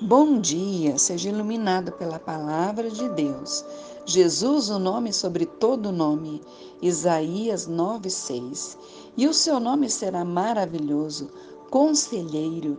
[0.00, 3.64] Bom dia, seja iluminado pela palavra de Deus.
[4.06, 6.40] Jesus, o nome sobre todo nome.
[6.80, 8.78] Isaías 9:6.
[9.16, 11.28] E o seu nome será maravilhoso,
[11.68, 12.78] conselheiro,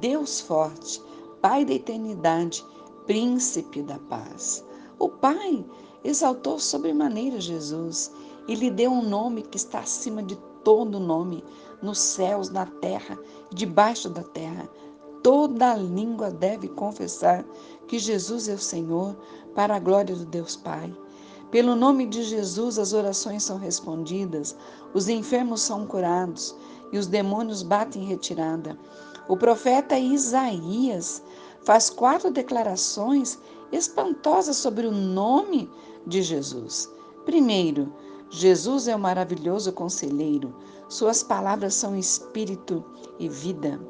[0.00, 1.02] Deus forte,
[1.42, 2.64] Pai da eternidade,
[3.04, 4.64] príncipe da paz.
[4.96, 5.66] O Pai
[6.04, 8.12] exaltou sobremaneira Jesus
[8.46, 11.42] e lhe deu um nome que está acima de todo nome,
[11.82, 13.18] nos céus, na terra,
[13.52, 14.68] debaixo da terra
[15.22, 17.44] Toda língua deve confessar
[17.86, 19.16] que Jesus é o Senhor,
[19.54, 20.94] para a glória do Deus Pai.
[21.50, 24.56] Pelo nome de Jesus, as orações são respondidas,
[24.94, 26.54] os enfermos são curados
[26.92, 28.78] e os demônios batem em retirada.
[29.28, 31.22] O profeta Isaías
[31.64, 33.38] faz quatro declarações
[33.72, 35.68] espantosas sobre o nome
[36.06, 36.88] de Jesus.
[37.24, 37.92] Primeiro,
[38.30, 40.54] Jesus é o maravilhoso conselheiro,
[40.88, 42.84] suas palavras são espírito
[43.18, 43.80] e vida.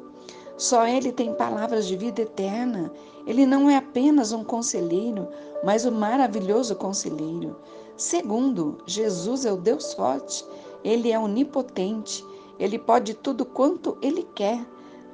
[0.61, 2.93] Só Ele tem palavras de vida eterna.
[3.25, 5.27] Ele não é apenas um conselheiro,
[5.63, 7.55] mas um maravilhoso conselheiro.
[7.97, 10.45] Segundo, Jesus é o Deus forte.
[10.83, 12.23] Ele é onipotente.
[12.59, 14.63] Ele pode tudo quanto Ele quer.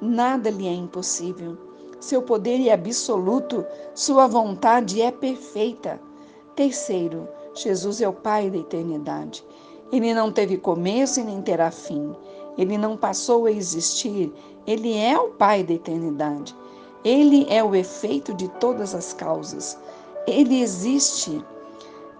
[0.02, 1.56] Nada lhe é impossível.
[1.98, 5.98] Seu poder é absoluto, sua vontade é perfeita.
[6.54, 9.42] Terceiro, Jesus é o Pai da eternidade.
[9.90, 12.14] Ele não teve começo e nem terá fim.
[12.58, 14.32] Ele não passou a existir,
[14.66, 16.54] ele é o Pai da eternidade.
[17.04, 19.78] Ele é o efeito de todas as causas.
[20.26, 21.42] Ele existe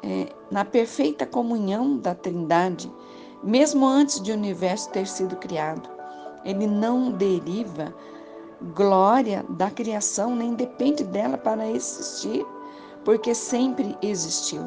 [0.03, 2.91] é, na perfeita comunhão da Trindade,
[3.43, 5.91] mesmo antes de o universo ter sido criado.
[6.45, 7.93] Ele não deriva
[8.75, 12.47] glória da criação, nem depende dela para existir,
[13.05, 14.63] porque sempre existiu.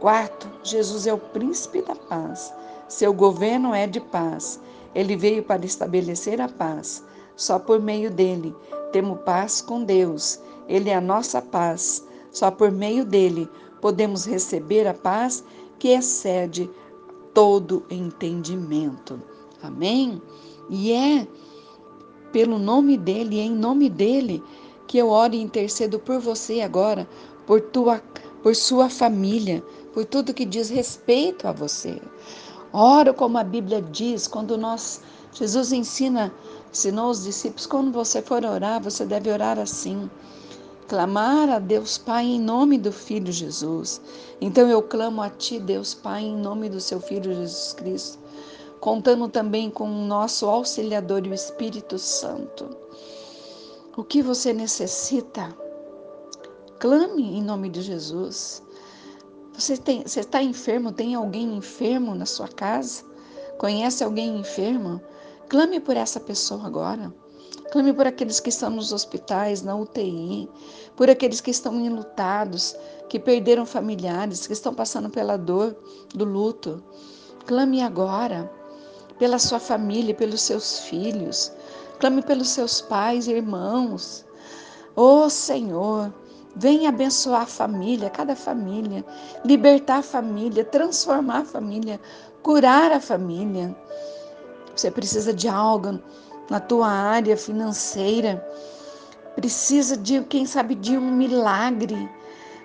[0.00, 2.52] Quarto, Jesus é o príncipe da paz.
[2.88, 4.60] Seu governo é de paz.
[4.94, 7.04] Ele veio para estabelecer a paz.
[7.36, 8.54] Só por meio dele
[8.92, 10.40] temos paz com Deus.
[10.68, 12.04] Ele é a nossa paz.
[12.32, 13.48] Só por meio dele
[13.80, 15.44] podemos receber a paz
[15.78, 16.70] que excede
[17.32, 19.20] todo entendimento.
[19.62, 20.20] Amém?
[20.68, 21.26] E é
[22.32, 24.42] pelo nome dele, em nome dele,
[24.86, 27.08] que eu oro e intercedo por você agora,
[27.46, 28.02] por tua,
[28.42, 29.62] por sua família,
[29.92, 32.00] por tudo que diz respeito a você.
[32.72, 35.00] Oro como a Bíblia diz, quando nós,
[35.32, 36.32] Jesus ensina,
[36.70, 40.08] ensinou os discípulos, quando você for orar, você deve orar assim.
[40.88, 44.00] Clamar a Deus Pai em nome do Filho Jesus.
[44.40, 48.18] Então eu clamo a Ti, Deus Pai, em nome do Seu Filho Jesus Cristo,
[48.80, 52.76] contando também com o nosso auxiliador e o Espírito Santo.
[53.96, 55.54] O que você necessita?
[56.78, 58.62] Clame em nome de Jesus.
[59.60, 59.74] Você,
[60.20, 60.90] está enfermo?
[60.90, 63.04] Tem alguém enfermo na sua casa?
[63.58, 65.02] Conhece alguém enfermo?
[65.50, 67.12] Clame por essa pessoa agora.
[67.70, 70.48] Clame por aqueles que estão nos hospitais, na UTI,
[70.96, 72.74] por aqueles que estão enlutados,
[73.10, 75.76] que perderam familiares, que estão passando pela dor
[76.14, 76.82] do luto.
[77.44, 78.50] Clame agora
[79.18, 81.52] pela sua família, pelos seus filhos.
[81.98, 84.24] Clame pelos seus pais e irmãos.
[84.96, 86.10] Ô oh, Senhor,
[86.56, 89.04] Vem abençoar a família, cada família,
[89.44, 92.00] libertar a família, transformar a família,
[92.42, 93.74] curar a família.
[94.74, 96.00] Você precisa de algo
[96.48, 98.44] na tua área financeira,
[99.36, 102.10] precisa de, quem sabe, de um milagre.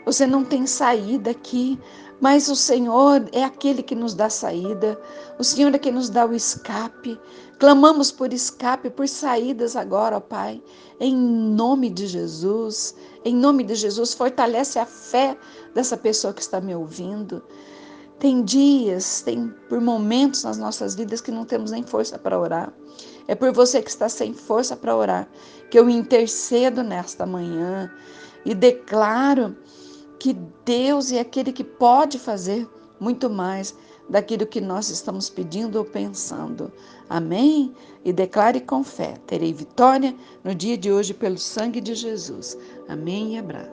[0.05, 1.79] Você não tem saída aqui,
[2.19, 4.99] mas o Senhor é aquele que nos dá saída,
[5.37, 7.19] o Senhor é quem nos dá o escape.
[7.59, 10.61] Clamamos por escape, por saídas agora, ó Pai,
[10.99, 12.95] em nome de Jesus.
[13.23, 15.37] Em nome de Jesus, fortalece a fé
[15.73, 17.41] dessa pessoa que está me ouvindo.
[18.19, 22.73] Tem dias, tem por momentos nas nossas vidas que não temos nem força para orar.
[23.27, 25.27] É por você que está sem força para orar
[25.69, 27.91] que eu intercedo nesta manhã
[28.45, 29.55] e declaro
[30.19, 30.33] que
[30.65, 32.67] Deus é aquele que pode fazer
[32.99, 33.75] muito mais
[34.09, 36.71] daquilo que nós estamos pedindo ou pensando.
[37.09, 37.73] Amém?
[38.03, 42.57] E declare com fé: terei vitória no dia de hoje pelo sangue de Jesus.
[42.87, 43.63] Amém e abraço.